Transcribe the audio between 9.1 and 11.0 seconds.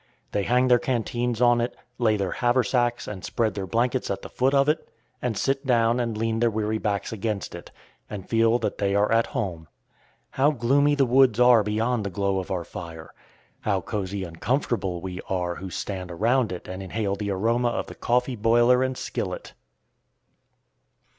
at home. How gloomy